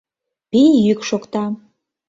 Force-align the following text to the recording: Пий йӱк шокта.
Пий 0.49 0.69
йӱк 0.85 0.99
шокта. 1.09 1.45